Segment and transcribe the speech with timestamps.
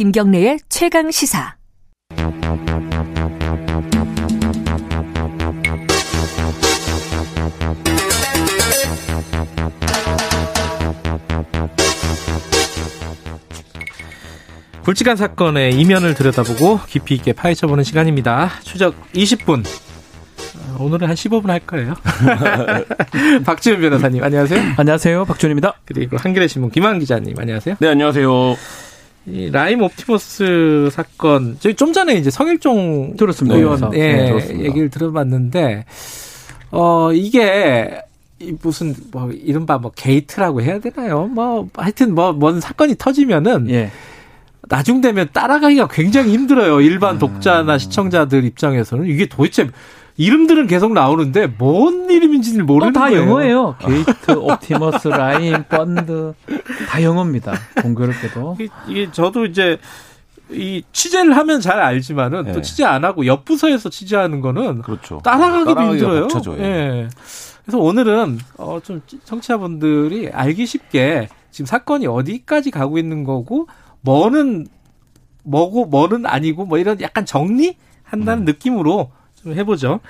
[0.00, 1.56] 김경래의 최강 시사.
[14.84, 18.52] 굵직한 사건의 이면을 들여다보고 깊이 있게 파헤쳐보는 시간입니다.
[18.62, 19.66] 추적 20분.
[19.66, 21.94] 어, 오늘은 한 15분 할 거예요.
[23.44, 24.76] 박지훈 변호사님, 안녕하세요.
[24.78, 25.26] 안녕하세요.
[25.26, 25.74] 박지훈입니다.
[25.84, 27.76] 그리고 한겨레 신문 김한 기자님, 안녕하세요.
[27.80, 28.56] 네, 안녕하세요.
[29.26, 33.56] 이 라임 옵티머스 사건, 저희 좀 전에 이제 성일종 들었습니다.
[33.56, 34.64] 의원 네, 예, 들었습니다.
[34.64, 35.84] 얘기를 들어봤는데,
[36.70, 38.00] 어, 이게
[38.38, 41.26] 이 무슨 뭐 이른바 뭐 게이트라고 해야 되나요?
[41.26, 43.90] 뭐 하여튼 뭐 뭔 사건이 터지면은 예.
[44.68, 46.80] 나중 되면 따라가기가 굉장히 힘들어요.
[46.80, 47.18] 일반 음.
[47.18, 49.68] 독자나 시청자들 입장에서는 이게 도대체
[50.20, 53.22] 이름들은 계속 나오는데 뭔 이름인지를 모르는 어, 다 거예요.
[53.22, 53.76] 영어예요.
[53.78, 56.34] 게이트, 옵티머스, 라임, 펀드
[56.90, 57.54] 다 영어입니다.
[57.80, 58.56] 공교롭게도.
[58.60, 59.78] 이게, 이게 저도 이제
[60.50, 62.60] 이 취재를 하면 잘 알지만은 또 네.
[62.60, 65.20] 취재 안 하고 옆 부서에서 취재하는 거는 그렇죠.
[65.24, 66.20] 따라가기도 힘들어요.
[66.28, 66.64] 벅차죠, 예.
[66.64, 67.08] 예.
[67.64, 73.68] 그래서 오늘은 어 좀 청취자분들이 알기 쉽게 지금 사건이 어디까지 가고 있는 거고
[74.02, 74.66] 뭐는
[75.44, 78.52] 뭐고 뭐는 아니고 뭐 이런 약간 정리 한다는 네.
[78.52, 80.00] 느낌으로 좀 해보죠.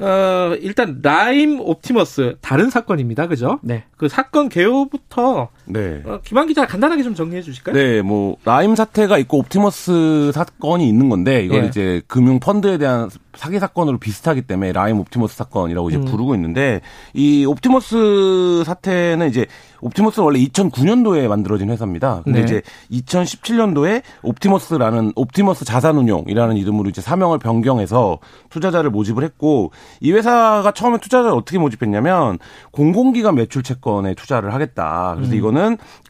[0.00, 3.58] 어 일단 라임 옵티머스 다른 사건입니다, 그죠?
[3.62, 3.84] 네.
[3.96, 6.02] 그 사건 개요부터 네.
[6.04, 7.74] 어, 김한 기자 간단하게 좀 정리해 주실까요?
[7.74, 11.66] 네, 뭐 라임 사태가 있고 옵티머스 사건이 있는 건데 이걸 예.
[11.68, 16.04] 이제 금융 펀드에 대한 사기 사건으로 비슷하기 때문에 라임 옵티머스 사건이라고 이제 음.
[16.06, 16.80] 부르고 있는데
[17.14, 19.46] 이 옵티머스 사태는 이제
[19.80, 22.22] 옵티머스는 원래 2009년도에 만들어진 회사입니다.
[22.24, 22.44] 근데 네.
[22.44, 28.18] 이제 2017년도에 옵티머스라는 옵티머스 자산운용이라는 이름으로 이제 사명을 변경해서
[28.50, 32.38] 투자자를 모집을 했고 이 회사가 처음에 투자자를 어떻게 모집했냐면
[32.72, 35.12] 공공기관 매출 채권에 투자를 하겠다.
[35.16, 35.38] 그래서 음.
[35.38, 35.57] 이거는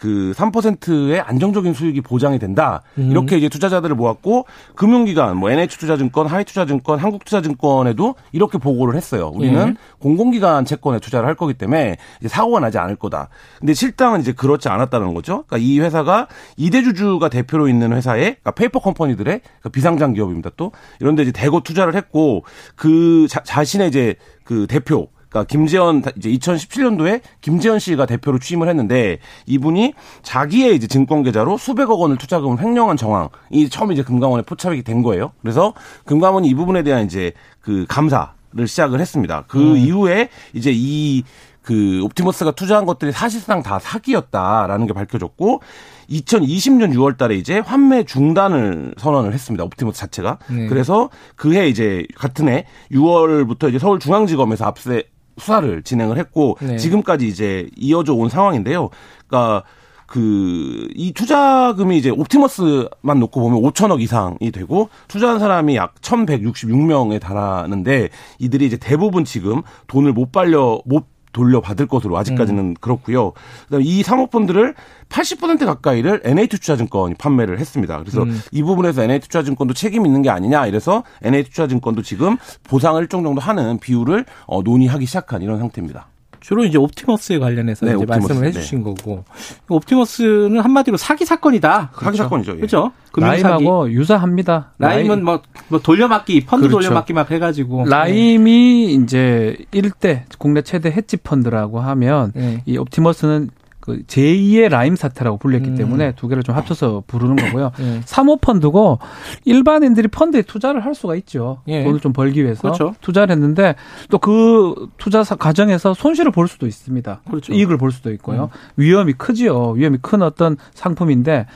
[0.01, 2.83] 그 3%의 안정적인 수익이 보장이 된다.
[2.99, 3.11] 음.
[3.11, 9.31] 이렇게 이제 투자자들을 모았고 금융기관 뭐 NH투자증권, 하이투자증권, 한국투자증권에도 이렇게 보고를 했어요.
[9.35, 9.75] 우리는 예.
[9.99, 13.29] 공공기관 채권에 투자를 할 거기 때문에 이제 사고가 나지 않을 거다.
[13.59, 15.45] 근데 실상은 이제 그렇지 않았다는 거죠.
[15.47, 20.51] 그러니까 이 회사가 이대주주가 대표로 있는 회사의 그러니까 페이퍼 컴퍼니들의 그러니까 비상장 기업입니다.
[20.57, 22.45] 또 이런데 이제 대거 투자를 했고
[22.77, 29.19] 그 자, 자신의 이제 그 대표 그러니까 김재현 이제 2017년도에 김재현 씨가 대표로 취임을 했는데
[29.47, 35.03] 이분이 자기의 이제 증권 계좌로 수백억 원을 투자금을 횡령한 정황이 처음 이제 금감원에 포착이 된
[35.03, 35.33] 거예요.
[35.43, 35.75] 그래서
[36.05, 39.45] 금감원이 이 부분에 대한 이제 그 감사를 시작을 했습니다.
[39.49, 45.61] 그 이후에 이제 이그 옵티머스가 투자한 것들이 사실상 다 사기였다라는 게 밝혀졌고
[46.09, 49.65] 2020년 6월 달에 이제 환매 중단을 선언을 했습니다.
[49.65, 50.39] 옵티머스 자체가.
[50.51, 50.67] 네.
[50.69, 55.03] 그래서 그해 이제 같은 해 6월부터 이제 서울중앙지검에서 압수해
[55.39, 56.77] 수사를 진행을 했고 네.
[56.77, 58.91] 지금까지 이제 이어져 온 상황인데요.
[59.27, 59.65] 그러니까
[60.07, 68.09] 그 이 투자금이 이제 옵티머스만 놓고 보면 5천억 이상이 되고 투자한 사람이 약 1,166명에 달하는데
[68.41, 73.33] 이들이 이제 대부분 지금 돈을 못 발려 못 돌려받을 것으로 아직까지는 그렇고요.
[73.65, 74.75] 그다음에 이 사모펀드를
[75.09, 77.99] 80% 가까이를 NH투자증권이 판매를 했습니다.
[77.99, 78.41] 그래서 음.
[78.53, 84.25] 이 부분에서 NH투자증권도 책임 있는 게 아니냐 이래서 NH투자증권도 지금 보상을 일정 정도 하는 비율을
[84.47, 86.09] 어, 논의하기 시작한 이런 상태입니다.
[86.41, 88.49] 주로 이제 옵티머스에 관련해서 네, 이제 옵티머스, 말씀을 네.
[88.49, 89.25] 해주신 거고
[89.69, 91.93] 옵티머스는 한마디로 사기 사건이다.
[92.01, 92.57] 사기 사건이죠, 예.
[92.57, 92.93] 그렇죠.
[93.17, 94.73] 라임하고 유사합니다.
[94.79, 96.89] 라임은 뭐, 뭐 돌려막기 펀드 그렇죠.
[96.89, 102.63] 돌려막기 막 해가지고 라임이 이제 1대 국내 최대 헤지 펀드라고 하면 네.
[102.67, 103.51] 이 옵티머스는
[103.89, 105.75] 그 제2의 라임 사태라고 불렸기 음.
[105.77, 107.73] 때문에 두 개를 좀 합쳐서 부르는 거고요.
[107.81, 108.01] 네.
[108.05, 108.99] 사모펀드고
[109.47, 111.63] 일반인들이 펀드에 투자를 할 수가 있죠.
[111.69, 111.83] 예.
[111.85, 112.95] 돈을 좀 벌기 위해서 그렇죠.
[113.01, 113.75] 투자를 했는데
[114.11, 117.23] 또 그 투자 사- 과정에서 손실을 볼 수도 있습니다.
[117.31, 117.53] 그렇죠.
[117.55, 118.45] 이익을 볼 수도 있고요.
[118.45, 118.49] 음.
[118.77, 119.71] 위험이 크지요.
[119.71, 121.47] 위험이 큰 어떤 상품인데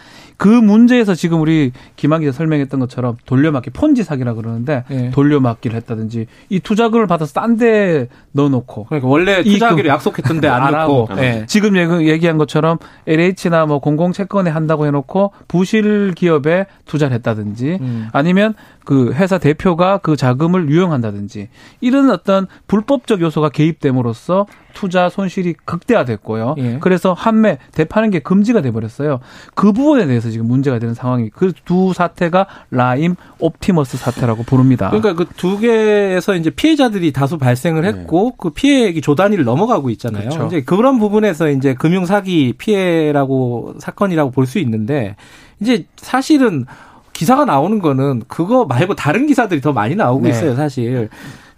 [0.43, 5.11] 그 문제에서 지금 우리 김한 기자 설명했던 것처럼 돌려막기 폰지 사기라 그러는데 예.
[5.11, 11.07] 돌려막기를 했다든지 이 투자금을 받아서 딴 데 넣어놓고 그러니까 원래 투자하기로 약속했던데 안 안 넣고
[11.07, 11.23] 하고.
[11.23, 11.45] 예.
[11.47, 18.09] 지금 얘기- 얘기한 것처럼 LH나 뭐 공공채권에 한다고 해놓고 부실 기업에 투자를 했다든지 음.
[18.13, 18.55] 아니면
[18.85, 21.49] 그 회사 대표가 그 자금을 유용한다든지
[21.81, 26.55] 이런 어떤 불법적 요소가 개입됨으로써 투자 손실이 극대화됐고요.
[26.59, 26.79] 예.
[26.81, 29.21] 그래서 판매, 대파는 게 금지가 돼 버렸어요.
[29.55, 34.89] 그 부분에 대해서 지금 문제가 되는 상황이 그 두 사태가 라임 옵티머스 사태라고 부릅니다.
[34.91, 40.31] 그러니까 그 두 개에서 이제 피해자들이 다수 발생을 했고 그 피해액이 조 단위를 넘어가고 있잖아요.
[40.31, 40.47] 그렇죠.
[40.47, 45.17] 이제 그런 부분에서 이제 금융 사기 피해라고 사건이라고 볼 수 있는데
[45.61, 46.67] 이제 사실은
[47.13, 50.31] 기사가 나오는 거는 그거 말고 다른 기사들이 더 많이 나오고 네.
[50.31, 51.09] 있어요, 사실.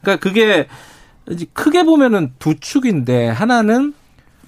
[0.00, 0.66] 그러니까 그게
[1.52, 3.94] 크게 보면은 두 축인데 하나는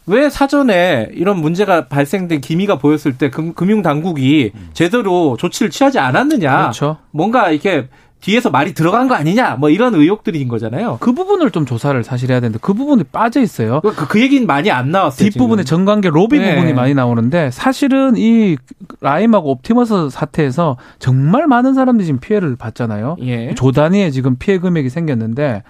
[0.07, 6.59] 왜 사전에 이런 문제가 발생된 기미가 보였을 때 금, 금융 당국이 제대로 조치를 취하지 않았느냐?
[6.59, 6.99] 그렇죠.
[7.11, 7.89] 뭔가 이렇게
[8.21, 9.57] 뒤에서 말이 들어간 거 아니냐?
[9.57, 10.99] 뭐 이런 의혹들인 거잖아요.
[11.01, 13.81] 그 부분을 좀 조사를 사실 해야 되는데 그 부분이 빠져 있어요.
[13.83, 15.31] 그, 그 얘기는 많이 안 나왔어요.
[15.31, 15.65] 뒷부분에.
[15.65, 16.55] 정관계 로비 네.
[16.55, 18.57] 부분이 많이 나오는데 사실은 이
[19.01, 23.17] 라임하고 옵티머스 사태에서 정말 많은 사람들이 지금 피해를 봤잖아요.
[23.23, 23.55] 예.
[23.55, 25.63] 조 단위의 지금 피해 금액이 생겼는데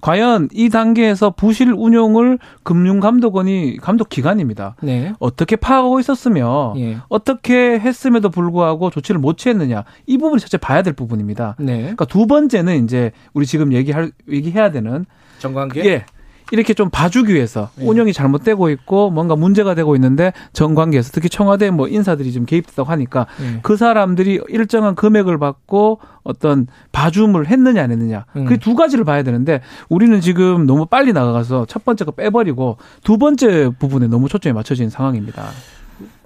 [0.00, 4.76] 과연 이 단계에서 부실 운용을 금융감독원이 감독 기관입니다.
[4.82, 5.12] 네.
[5.18, 6.98] 어떻게 파악하고 있었으며 예.
[7.08, 11.56] 어떻게 했음에도 불구하고 조치를 못 취했느냐 이 부분이 첫째 봐야 될 부분입니다.
[11.58, 11.78] 네.
[11.78, 15.04] 그러니까 두 번째는 이제 우리 지금 얘기할 얘기해야 되는
[15.38, 15.84] 정관계.
[15.84, 16.04] 예.
[16.50, 17.84] 이렇게 좀 봐주기 위해서 예.
[17.84, 23.26] 운영이 잘못되고 있고 뭔가 문제가 되고 있는데 정관계에서 특히 청와대 뭐 인사들이 좀 개입됐다고 하니까
[23.42, 23.60] 예.
[23.62, 28.44] 그 사람들이 일정한 금액을 받고 어떤 봐줌을 했느냐 안 했느냐 음.
[28.44, 33.70] 그두 가지를 봐야 되는데 우리는 지금 너무 빨리 나가서 첫 번째 거 빼버리고 두 번째
[33.78, 35.48] 부분에 너무 초점이 맞춰진 상황입니다.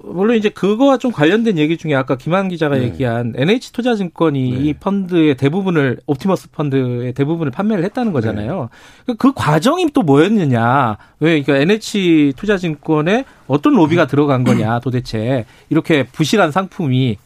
[0.03, 2.85] 물론 이제 그거와 좀 관련된 얘기 중에 아까 김한 기자가 네.
[2.85, 4.57] 얘기한 NH투자증권이 네.
[4.59, 8.69] 이 펀드의 대부분을 옵티머스 펀드의 대부분을 판매를 했다는 거잖아요.
[9.07, 10.99] 그- 그 과정이 또 뭐였느냐?
[11.21, 14.81] 왜 그러니까 NH투자증권에 어떤 로비가 들어간 거냐?
[14.81, 17.17] 도대체 이렇게 부실한 상품이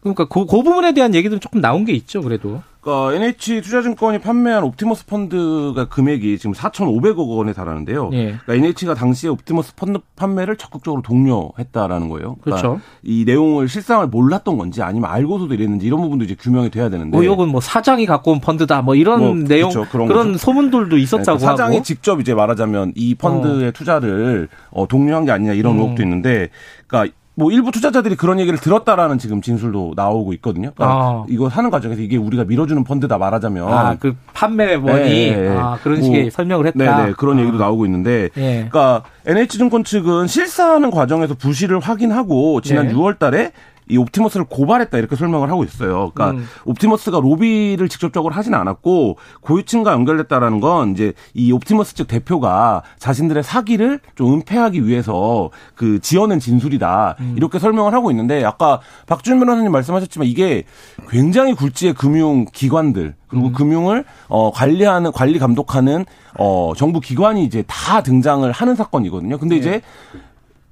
[0.00, 2.62] 그러니까 그, 그 부분에 대한 얘기들은 조금 나온 게 있죠, 그래도.
[2.88, 8.10] 그러니까 NH 투자증권이 판매한 옵티머스 펀드가 금액이 지금 4,500억 원에 달하는데요.
[8.14, 8.36] 예.
[8.44, 12.36] 그러니까 NH가 당시에 옵티머스 펀드 판매를 적극적으로 독려했다라는 거예요.
[12.40, 12.80] 그러니까 그렇죠.
[13.02, 17.18] 이 내용을 실상을 몰랐던 건지 아니면 알고서도 이랬는지 이런 부분도 이제 규명이 돼야 되는데.
[17.18, 19.90] 의혹은 뭐 사장이 갖고 온 펀드다, 뭐 이런 뭐, 내용 그렇죠.
[19.90, 20.36] 그런 그런.
[20.38, 21.82] 소문들도 있었다고 네, 그 사장이.
[21.82, 25.80] 직접 이제 말하자면 이 펀드의 투자를 어, 독려한 게 아니냐 이런 음.
[25.80, 26.48] 의혹도 있는데,
[26.86, 30.72] 그러니까 뭐 일부 투자자들이 그런 얘기를 들었다라는 지금 진술도 나오고 있거든요.
[30.74, 31.24] 그러니까 아.
[31.28, 35.56] 이거 하는 과정에서 이게 우리가 밀어주는 펀드다 말하자면 아, 그 판매원이 네, 네.
[35.56, 36.96] 아, 그런 뭐, 식의 설명을 했다.
[36.96, 38.66] 네네 그런 얘기도 나오고 있는데, 예.
[38.68, 42.94] 그러니까 NH증권 측은 실사하는 과정에서 부실을 확인하고 지난 네.
[42.94, 43.52] 6월달에
[43.88, 46.10] 이 옵티머스를 고발했다 이렇게 설명을 하고 있어요.
[46.14, 46.46] 그러니까 음.
[46.64, 54.00] 옵티머스가 로비를 직접적으로 하진 않았고 고위층과 연결됐다라는 건 이제 이 옵티머스 측 대표가 자신들의 사기를
[54.14, 57.34] 좀 은폐하기 위해서 그 지어낸 진술이다 음.
[57.36, 60.64] 이렇게 설명을 하고 있는데 아까 박준 변호사님 말씀하셨지만 이게
[61.08, 63.52] 굉장히 굴지의 금융 기관들 그리고 음.
[63.52, 66.04] 금융을 어 관리하는 관리 감독하는
[66.38, 69.38] 어 정부 기관이 이제 다 등장을 하는 사건이거든요.
[69.38, 69.60] 근데 네.
[69.60, 69.82] 이제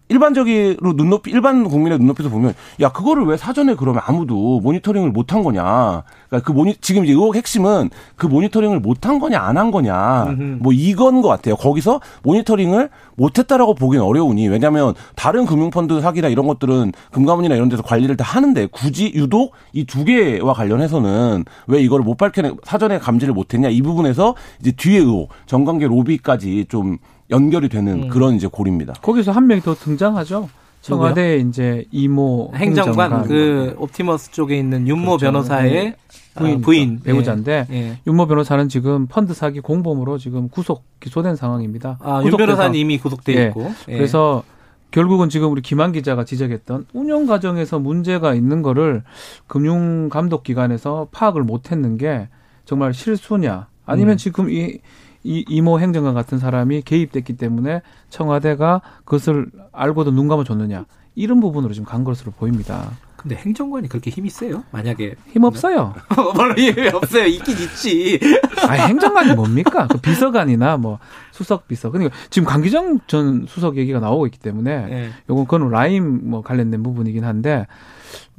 [0.08, 6.04] 일반적으로 눈높이 일반 국민의 눈높이에서 보면 야 그거를 왜 사전에 그러면 아무도 모니터링을 못한 거냐.
[6.28, 10.26] 그러니까 그 모니 지금 이제 의혹 핵심은 그 모니터링을 못한 거냐 안 한 거냐.
[10.28, 10.58] 음흠.
[10.60, 11.56] 뭐 이건 것 같아요.
[11.56, 18.16] 거기서 모니터링을 못했다라고 보기는 어려우니 왜냐하면 다른 금융펀드 사기나 이런 것들은 금감원이나 이런 데서 관리를
[18.16, 23.70] 다 하는데 굳이 유독 이 두 개와 관련해서는 왜 이거를 못 밝혀내 사전에 감지를 못했냐.
[23.70, 26.98] 이 부분에서 이제 뒤에 의혹 정관계 로비까지 좀
[27.30, 28.08] 연결이 되는 음.
[28.08, 28.94] 그런 이제 고리입니다.
[28.94, 30.48] 거기서 한 명이 더 등장하죠.
[30.80, 35.26] 청와대 이제 이모 행정관 그 옵티머스 쪽에 있는 윤모 그렇죠.
[35.26, 35.96] 변호사의
[36.36, 37.98] 부인, 아, 부인 배우자인데 예.
[38.06, 41.98] 윤모 변호사는 지금 펀드 사기 공범으로 지금 구속 기소된 상황입니다.
[42.02, 42.36] 아, 윤.
[42.36, 43.46] 변호사는 이미 구속돼 예.
[43.48, 43.72] 있고.
[43.88, 43.96] 예.
[43.96, 44.44] 그래서
[44.92, 49.02] 결국은 지금 우리 김한 기자가 지적했던 운영 과정에서 문제가 있는 거를
[49.48, 52.28] 금융 감독 기관에서 파악을 못 했는 게
[52.64, 54.16] 정말 실수냐 아니면 음.
[54.16, 54.78] 지금 이,
[55.26, 61.84] 이 이모 행정관 같은 사람이 개입됐기 때문에 청와대가 그것을 알고도 눈 감아줬느냐 이런 부분으로 지금
[61.84, 62.90] 간 것으로 보입니다.
[63.26, 64.62] 근데 행정관이 그렇게 힘이 세요?
[64.70, 65.92] 만약에 힘 없어요.
[66.14, 67.24] 뭐라 힘이 없어요.
[67.26, 68.20] 있긴 있지.
[68.68, 69.88] 아 행정관이 뭡니까?
[69.88, 71.00] 그 비서관이나 뭐
[71.32, 71.90] 수석 비서.
[71.90, 75.10] 그러니까 지금 강기정 전 수석 얘기가 나오고 있기 때문에 예.
[75.28, 77.66] 요건 그건 라임 뭐 관련된 부분이긴 한데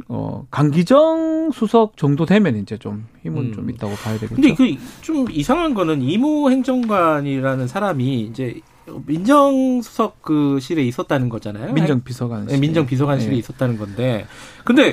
[0.08, 3.54] 어 강기정 수석 정도 되면 이제 좀 힘은 음.
[3.54, 4.36] 좀 있다고 봐야 되겠죠.
[4.36, 8.62] 근데 그 좀 이상한 거는 이모 행정관이라는 사람이 이제
[9.06, 11.74] 민정수석 그 실에 있었다는 거잖아요.
[11.74, 13.38] 민정 비서관 네, 민정 비서관실에 네.
[13.38, 14.26] 있었다는 건데.
[14.64, 14.92] 근데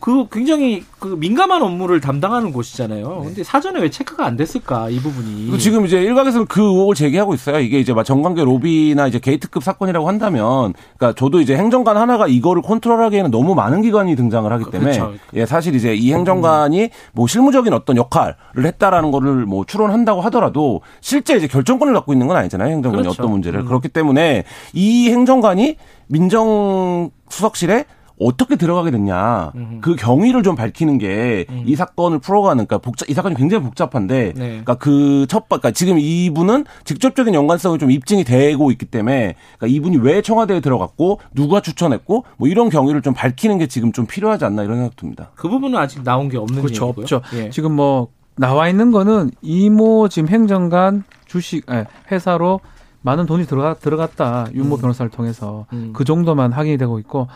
[0.00, 3.22] 그 굉장히 그 민감한 업무를 담당하는 곳이잖아요.
[3.24, 5.58] 근데 사전에 왜 체크가 안 됐을까 이 부분이.
[5.58, 7.60] 지금 이제 일각에서는 그 의혹을 제기하고 있어요.
[7.60, 12.62] 이게 이제 막 정관계 로비나 이제 게이트급 사건이라고 한다면, 그러니까 저도 이제 행정관 하나가 이거를
[12.62, 15.14] 컨트롤하기에는 너무 많은 기관이 등장을 하기 때문에, 그렇죠.
[15.34, 21.36] 예 사실 이제 이 행정관이 뭐 실무적인 어떤 역할을 했다라는 거를 뭐 추론한다고 하더라도 실제
[21.36, 22.70] 이제 결정권을 갖고 있는 건 아니잖아요.
[22.70, 23.22] 행정관이 그렇죠.
[23.22, 23.66] 어떤 문제를 음.
[23.66, 25.76] 그렇기 때문에 이 행정관이
[26.06, 27.84] 민정 수석실에
[28.20, 29.80] 어떻게 들어가게 됐냐 음흠.
[29.80, 31.74] 그 경위를 좀 밝히는 게이 음.
[31.74, 34.48] 사건을 풀어가는 그러니까 복잡 이 사건이 굉장히 복잡한데 네.
[34.48, 40.20] 그러니까 그첫 그러니까 지금 이분은 직접적인 연관성이 좀 입증이 되고 있기 때문에 그러니까 이분이 왜
[40.22, 44.76] 청와대에 들어갔고 누가 추천했고 뭐 이런 경위를 좀 밝히는 게 지금 좀 필요하지 않나 이런
[44.76, 45.30] 생각 듭니다.
[45.34, 47.02] 그 부분은 아직 나온 게 없는 그렇죠 얘기고요.
[47.02, 47.22] 없죠.
[47.34, 47.50] 예.
[47.50, 52.60] 지금 뭐 나와 있는 거는 이모 지금 행정관 주식 아, 회사로
[53.02, 54.48] 많은 돈이 들어가, 들어갔다.
[54.52, 55.66] 윤모 변호사를 통해서.
[55.72, 55.92] 음.
[55.94, 57.28] 그 정도만 확인이 되고 있고,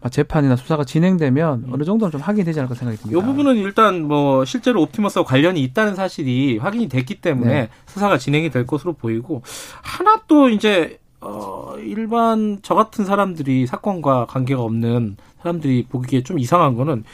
[0.00, 3.20] 막 재판이나 수사가 진행되면 어느 정도는 좀 확인이 되지 않을까 생각이 듭니다.
[3.20, 7.68] 이 부분은 일단 뭐 실제로 옵티머스와 관련이 있다는 사실이 확인이 됐기 때문에 네.
[7.86, 9.42] 수사가 진행이 될 것으로 보이고
[9.82, 16.74] 하나 또 이제 어 일반 저 같은 사람들이 사건과 관계가 없는 사람들이 보기에 좀 이상한
[16.74, 17.04] 거는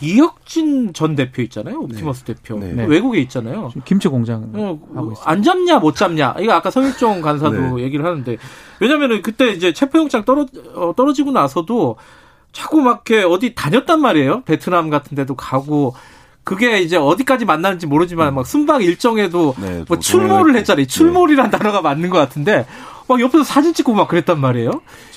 [0.00, 1.78] 이혁진 전 대표 있잖아요.
[1.80, 2.58] 옵티머스 대표.
[2.58, 2.84] 네.
[2.86, 3.70] 외국에 있잖아요.
[3.84, 5.24] 김치 공장 어, 하고 있어요.
[5.26, 8.36] 안 잡냐 못 잡냐 이거 아까 성일종 간사도 얘기를 하는데
[8.80, 11.96] 왜냐면은 그때 이제 체포영장 떨어 어, 떨어지고 나서도
[12.52, 15.94] 자꾸 막 이렇게 어디 다녔단 말이에요 베트남 같은 데도 가고
[16.42, 20.90] 그게 이제 어디까지 만나는지 모르지만 막 순방 일정에도 네, 뭐또 출몰을 동행을 했잖아요 했고.
[20.90, 22.66] 출몰이란 단어가 맞는 것 같은데
[23.06, 24.70] 막 옆에서 사진 찍고 막 그랬단 말이에요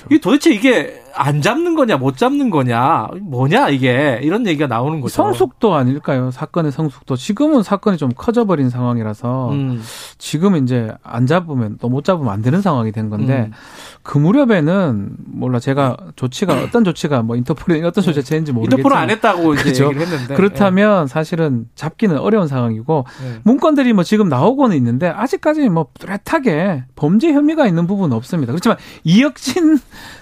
[0.10, 5.13] 이게 도대체 이게 안 잡는 거냐 못 잡는 거냐 뭐냐 이게 이런 얘기가 나오는 거죠
[5.13, 6.31] 성숙도 아닐까요?
[6.31, 7.15] 사건의 성숙도.
[7.15, 9.83] 지금은 사건이 좀 커져버린 상황이라서 음.
[10.17, 13.53] 지금 이제 안 잡으면 또 못 잡으면 안 되는 상황이 된 건데 음.
[14.01, 19.10] 그 무렵에는 몰라 제가 조치가 어떤 조치가 뭐 인터폴이 어떤 조치가 제인지 모르겠지만 인터폴은 안
[19.12, 19.86] 했다고 이제 그죠.
[19.86, 23.39] 얘기를 했는데 그렇다면 사실은 잡기는 어려운 상황이고 예.
[23.43, 28.51] 문건들이 뭐 지금 나오고는 있는데 아직까지 뭐 뚜렷하게 범죄 혐의가 있는 부분은 없습니다.
[28.51, 29.77] 그렇지만 이혁진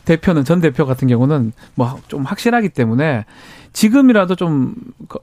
[0.06, 3.26] 대표는 전 대표 같은 경우는 뭐 좀 확실하기 때문에
[3.74, 4.74] 지금이라도 좀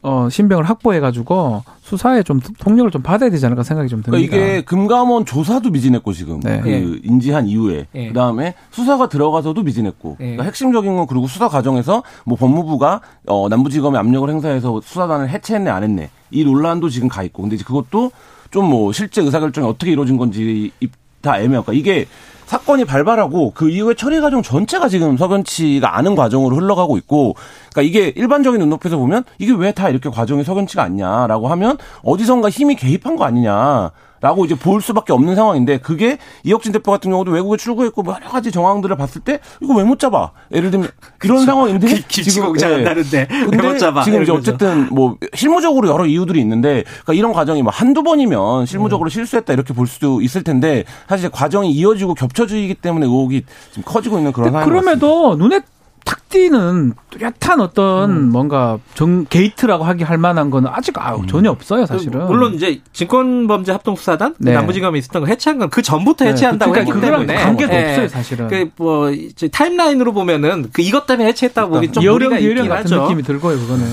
[0.02, 4.26] 어, 신병을 확보해 가지고 수사에 좀 통력을 좀 받아야 되지 않을까 생각이 좀 듭니다.
[4.26, 6.60] 그러니까 이게 금감원 조사도 미진했고 지금 네.
[6.62, 6.78] 그 예.
[7.02, 8.08] 인지한 이후에 예.
[8.08, 10.24] 그다음에 수사가 들어가서도 미진했고 예.
[10.24, 15.82] 그러니까 핵심적인 건 그리고 수사 과정에서 뭐 법무부가 어 남부지검에 압력을 행사해서 수사단을 해체했네 안
[15.82, 18.12] 했네 이 논란도 지금 가 있고 근데 이제 그것도
[18.50, 20.88] 좀 뭐 실제 의사결정이 어떻게 이루어진 건지 이-
[21.20, 22.06] 다 애매하고 그러니까 이게
[22.48, 27.34] 사건이 발발하고 그 이후에 처리 과정 전체가 지금 석연치가 않은 과정으로 흘러가고 있고,
[27.70, 32.74] 그러니까 이게 일반적인 눈높이에서 보면 이게 왜 다 이렇게 과정이 석연치가 않냐라고 하면 어디선가 힘이
[32.74, 33.90] 개입한 거 아니냐.
[34.20, 38.28] 라고 이제 볼 수밖에 없는 상황인데 그게 이혁진 대표 같은 경우도 외국에 출국했고 뭐 여러
[38.30, 40.32] 가지 정황들을 봤을 때 이거 왜 못 잡아?
[40.52, 40.90] 예를 들면
[41.24, 42.74] 이런 상황인데 기- 김치 공장 예.
[42.74, 44.02] 한다는데 못 잡아?
[44.02, 44.32] 지금 이제.
[44.32, 49.72] 어쨌든 뭐 실무적으로 여러 이유들이 있는데 그러니까 이런 과정이 뭐 한두 번이면 실무적으로 실수했다 이렇게
[49.72, 54.68] 볼 수도 있을 텐데 사실 과정이 이어지고 겹쳐지기 때문에 의혹이 지금 커지고 있는 그런 같습니다.
[54.80, 55.60] 그럼에도 눈에
[56.08, 61.84] 탁 띄는 뚜렷한 어떤 뭔가 정 게이트라고 하기 할 만한 거는 아직 아우 전혀 없어요,
[61.84, 62.26] 사실은.
[62.26, 64.52] 물론 이제 진권범죄 합동수사단 그 네.
[64.54, 67.90] 남부지검에 있었던 거 해체한 건 그 전부터 해체한다고 그러니까 했기 그거랑 때문에 관계도 예.
[67.90, 68.48] 없어요, 사실은.
[68.48, 69.12] 그뭐
[69.52, 73.02] 타임라인으로 보면은 그 이것 때문에 해체했다고 보기 좀 여령 무리가 여령 있긴 같은 하죠.
[73.02, 73.84] 느낌이 들고요, 그거는.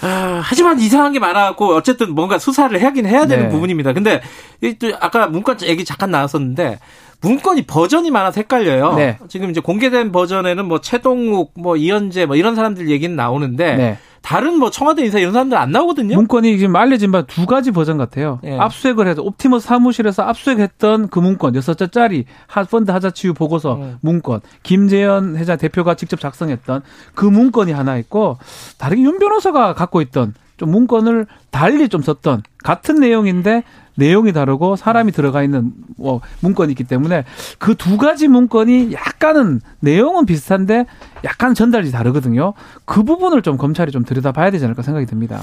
[0.00, 3.50] 아, 하지만 이상한 게 많아갖고 어쨌든 뭔가 수사를 하긴 해야 되는 네.
[3.50, 3.92] 부분입니다.
[3.92, 4.22] 근데
[4.60, 6.80] 이또 아까 문건 얘기 잠깐 나왔었는데
[7.20, 8.94] 문건이 버전이 많아서 헷갈려요.
[8.94, 9.18] 네.
[9.28, 13.98] 지금 이제 공개된 버전에는 뭐 채동욱, 뭐 이헌재 뭐 이런 사람들 얘기는 나오는데 네.
[14.22, 16.14] 다른 뭐 청와대 인사 이런 사람들 안 나오거든요.
[16.16, 18.40] 문건이 지금 알려진 바 두 가지 버전 같아요.
[18.44, 18.56] 예.
[18.58, 23.96] 압수수색을 해서 옵티머스 사무실에서 압수수색했던 그 문건 여섯 장짜리 하- 펀드 하자치유 보고서 음.
[24.00, 26.82] 문건 김재현 회장 대표가 직접 작성했던
[27.14, 28.38] 그 문건이 하나 있고
[28.76, 33.62] 다른 윤 변호사가 갖고 있던 좀 문건을 달리 좀 썼던 같은 내용인데
[33.98, 37.24] 내용이 다르고 사람이 들어가 있는 뭐 문건이 있기 때문에
[37.58, 40.86] 그 두 가지 문건이 약간은 내용은 비슷한데
[41.24, 42.54] 약간 전달이 다르거든요.
[42.84, 45.40] 그 부분을 좀 검찰이 좀 들여다봐야 되지 않을까 생각이 듭니다.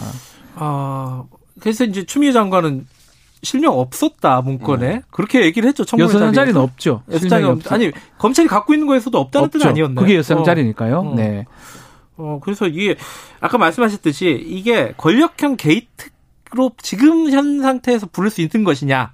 [0.55, 1.23] 아,
[1.59, 2.87] 그래서 이제 추미애 장관은
[3.43, 5.01] 실명 없었다 문건에 네.
[5.11, 5.85] 그렇게 얘기를 했죠.
[5.85, 6.19] 청문회 여섯.
[6.19, 7.03] 장짜리는 없죠.
[7.11, 9.69] 여섯 장이 없, 아니 검찰이 갖고 있는 거에서도 없다는 뜻 없죠.
[9.69, 10.03] 아니었나요?
[10.03, 10.37] 그게 여섯 어.
[10.37, 10.99] 장짜리니까요.
[10.99, 11.13] 어.
[11.15, 11.45] 네.
[12.17, 12.95] 어, 그래서 이게
[13.41, 16.09] 아까 말씀하셨듯이 이게 권력형 게이트
[16.55, 19.11] 로 지금 현 상태에서 부를 수 있는 것이냐,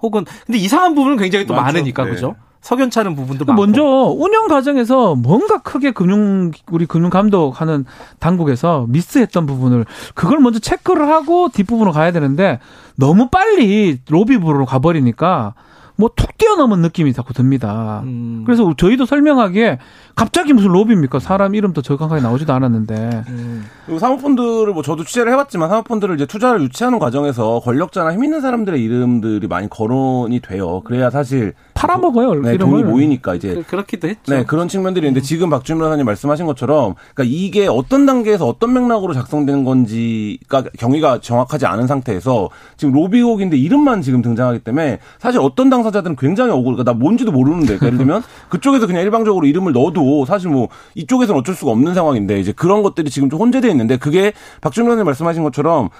[0.00, 1.64] 혹은 근데 이상한 부분은 굉장히 또 많죠.
[1.64, 2.10] 많으니까 네.
[2.10, 2.34] 그죠?
[2.60, 3.62] 석연찮은 부분도 많고.
[3.62, 7.84] 먼저 운영 과정에서 뭔가 크게 금융 우리 금융 감독하는
[8.18, 12.58] 당국에서 미스했던 부분을 그걸 먼저 체크를 하고 뒷부분으로 가야 되는데
[12.96, 15.54] 너무 빨리 로비부로 가버리니까
[15.98, 18.02] 뭐 툭 뛰어넘은 느낌이 자꾸 듭니다.
[18.04, 18.44] 음.
[18.46, 19.78] 그래서 저희도 설명하기에
[20.14, 21.18] 갑자기 무슨 로비입니까?
[21.18, 23.24] 사람 이름도 정확하게 나오지도 않았는데.
[23.28, 23.64] 음.
[23.84, 28.80] 그리고 사모펀드를 뭐 저도 취재를 해봤지만 사모펀드를 이제 투자를 유치하는 과정에서 권력자나 힘 있는 사람들의
[28.82, 30.80] 이름들이 많이 거론이 돼요.
[30.84, 32.58] 그래야 사실 팔아먹어요, 네.
[32.58, 34.34] 돈이 모이니까 이제 그- 그렇기도 했죠.
[34.34, 39.14] 네, 그런 측면들이 있는데 지금 박주민 변호사님 말씀하신 것처럼 그러니까 이게 어떤 단계에서 어떤 맥락으로
[39.14, 45.70] 작성된 건지가 경위가 정확하지 않은 상태에서 지금 로비 의혹인데 이름만 지금 등장하기 때문에 사실 어떤
[45.70, 50.24] 당사자들은 굉장히 억울, 그러니까 나 뭔지도 모르는데 그러니까 예를 들면 그쪽에서 그냥 일방적으로 이름을 넣어도
[50.26, 54.32] 사실 뭐 이쪽에서는 어쩔 수가 없는 상황인데 이제 그런 것들이 지금 좀 혼재되어 있는데 그게
[54.60, 55.90] 박주민 변호사님 말씀하신 것처럼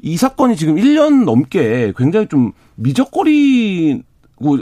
[0.00, 4.07] 이 사건이 지금 1년 넘게 굉장히 좀 미적거리 고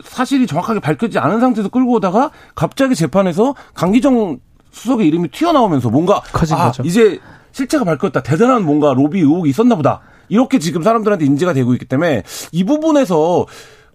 [0.05, 4.39] 사실이 정확하게 밝혀지지 않은 상태에서 끌고 오다가 갑자기 재판에서 강기정
[4.71, 6.83] 수석의 이름이 튀어나오면서 뭔가 커진 아, 거죠.
[6.85, 7.19] 이제
[7.53, 8.23] 실체가 밝혔다.
[8.23, 10.01] 대단한 뭔가 로비 의혹이 있었나 보다.
[10.29, 13.47] 이렇게 지금 사람들한테 인지가 되고 있기 때문에 이 부분에서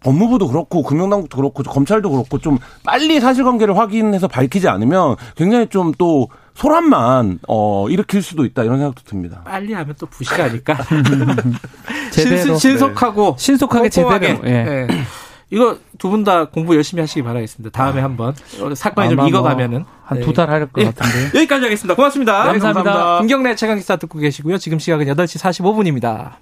[0.03, 6.29] 법무부도 그렇고 금융당국도 그렇고 검찰도 그렇고 좀 빨리 사실관계를 확인해서 밝히지 않으면 굉장히 좀 또
[6.53, 9.41] 소란만 어 일으킬 수도 있다 이런 생각도 듭니다.
[9.45, 10.77] 빨리 하면 또 부시가니까
[12.11, 14.27] 제대로 신, 속하고 신속하게 꼼꼼하게.
[14.35, 14.47] 제대로.
[14.47, 14.53] 예.
[14.53, 14.87] 예.
[15.51, 17.69] 이거 두 분 다 공부 열심히 하시기 바라겠습니다.
[17.77, 19.85] 다음에 한번 어, 사건이 좀 익어가면은 네.
[20.03, 20.85] 한두 달 할것 예.
[20.85, 21.31] 같은데.
[21.37, 21.95] 여기까지 하겠습니다.
[21.95, 22.43] 고맙습니다.
[22.43, 23.19] 감사합니다.
[23.19, 24.57] 김경래 최강 기사 듣고 계시고요.
[24.57, 26.35] 지금 시각은 8시 45분입니다.